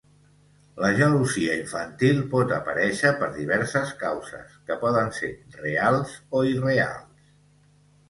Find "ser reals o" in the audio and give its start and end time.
5.23-6.47